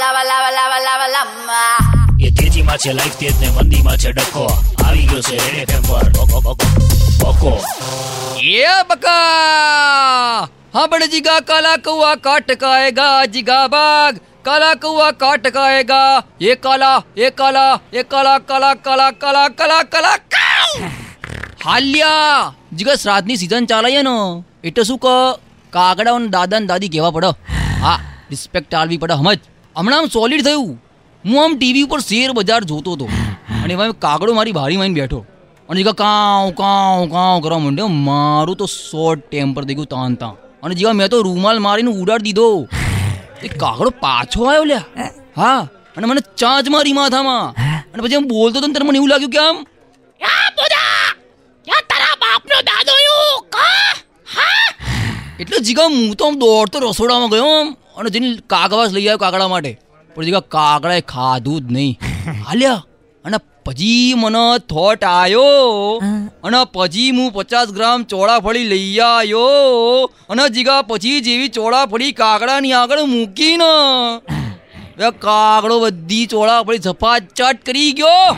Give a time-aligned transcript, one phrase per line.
[0.00, 1.76] લાવા લાવા લાવા લાવા લાંબા
[2.26, 4.44] એ તેજીમાં છે લાઈફ તેજ ને મંદીમાં છે ડકો.
[4.84, 5.82] આવી ગયો છે રેડ એફએમ
[6.16, 6.52] બકો બકો
[7.20, 7.52] બકો
[8.54, 10.48] એ બકા!
[10.74, 14.14] હા બડે જીગા કાલા કૌવા કાટકાએગા જીગા બાગ.
[14.48, 16.22] કાલા કૌવા કાટકાએગા.
[16.50, 20.18] એ કાલા એ કાલા એ કાલા કાલા કાલા કાલા કાલા કાલા
[21.64, 22.52] હાલ્યા!
[22.76, 24.14] જીગા શ્રાદ્ધની સીઝન ચાલાય ને
[24.70, 25.14] એટલે શું કહો
[25.72, 27.30] કાગડાઓને દાદા ને દાદી કહેવા પડો.
[27.84, 27.98] હા
[28.30, 29.40] રિસ્પેક્ટ આલવી પડે સમજ
[29.76, 30.82] હમણાં આમ સોલિડ થયું.
[31.24, 33.04] હું આમ ટીવી ઉપર શેર બજાર જોતો હતો.
[33.64, 35.26] અને એમાં કાગડો મારી બારી માં બેઠો.
[35.68, 37.86] અને જીગા કાઉ કાઉ કાઉ કરવા માંડ્યો.
[37.86, 40.30] મારું તો શોર્ટ ટેમ્પર થઈ ગયું તાન તાન.
[40.62, 42.68] અને જીગા મેં તો રૂમાલ મારીને ઉડાડી દીધો.
[43.42, 44.84] એ કાગડો પાછો આવ્યો લ્યા.
[45.36, 45.68] હા?
[45.96, 47.54] અને મને ચાંચ મારી માથામાં.
[47.92, 49.66] અને પછી આમ બોલતો તો ને ત્યારે મને એવું લાગ્યું કે આમ
[55.40, 57.76] એટલે જીગા હું તો આમ દોડતો રસોડામાં ગયો આમ.
[57.96, 59.80] અને જઈને કાગવાસ લઈ આવ્યો કાગડા માટે.
[60.16, 61.98] પણ જે કાગડાએ ખાધું જ નહીં.
[62.46, 62.82] હાલ્યા.
[63.24, 65.98] અને પછી મને થોટ આવ્યો
[66.44, 70.04] અને પછી હું પચાસ ગ્રામ ચોળાફળી લઈ આવ્યો.
[70.28, 73.72] અને જીગા પછી જેવી ચોળાફળી કાગડાની આગળ મૂકીને
[75.26, 78.36] કાગડો બધી ચોળાફળી ઝપાચટ કરી ગયો.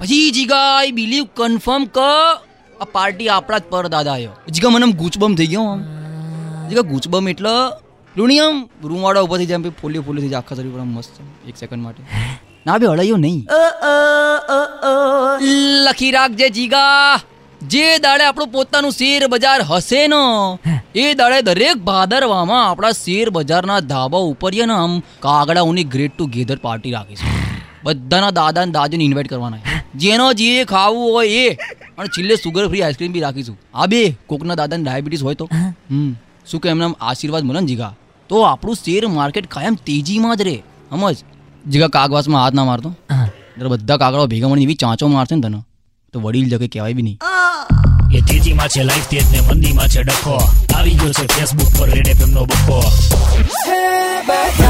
[0.00, 1.98] પછી જીગા આઈ બિલીવ કન્ફર્મ ક
[2.80, 5.78] આ પાર્ટી આપણા જ પર દાદા આવ્યો જીગા મને ગુચબમ થઈ ગયો
[6.68, 7.54] જીગા ગૂચબમ એટલે
[8.16, 11.56] લુણી આમ રૂમવાળા ઊભા થઈ જાય ફોલ્યો ફોલ્યો થઈ જાય આખા શરીર પર મસ્ત એક
[11.56, 12.02] સેકન્ડ માટે.
[12.66, 13.46] ના બે હળાયો નહીં.
[15.84, 17.20] લખી રાખજે જીગા.
[17.62, 20.16] જે દાડે આપણું પોતાનું શેર બજાર હશે ને
[20.94, 26.56] એ દાડે દરેક ભાદરવામાં આપણા શેર બજારના ધાબા ઉપર ને આમ કાગડાઓની ગ્રેટ ટુ ગેધર
[26.56, 27.28] પાર્ટી રાખીશું
[27.84, 29.58] બધાના દાદા ને દાદીને ઇન્વાઇટ કરવાના
[29.94, 31.54] જેનો જે ખાવું હોય એ.
[31.98, 33.58] અને છેલ્લે સુગર ફ્રી આઈસ્ક્રીમ બી રાખીશું.
[33.74, 35.48] આ બે કોકના દાદાને ડાયાબિટીસ હોય તો.
[35.90, 36.16] હમ.
[36.46, 37.94] શું કે એમને આશીર્વાદ મળે ને જીગા?
[38.28, 40.56] તો આપણું શેર માર્કેટ કાયમ તેજીમાં જ રહે.
[40.90, 41.16] સમજ?
[41.70, 42.94] જીગા કાગવાસમાં હાથ ના મારતો.
[43.68, 45.58] બધા કાગડાઓ ભેગા મળીને એવી ચાંચો મારશે ને તને.
[46.12, 47.18] તો વડીલ જગે કહેવાય બી નહીં.
[48.14, 50.36] એ તેજીમાં છે લાઈફ તેજ ને મંદીમાં છે ડખો.
[50.74, 52.82] આવી ગયો છે ફેસબુક પર રેડ એફએમ નો બકો.
[53.40, 54.63] Hey,